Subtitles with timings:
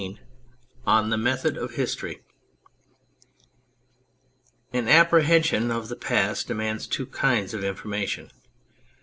[0.01, 0.29] 119
[0.87, 2.23] ON THE METHOD OF HISTORY
[4.73, 8.31] AN apprehension of the past demands two kinds of information.